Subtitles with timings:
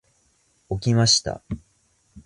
[0.79, 1.43] 起きました。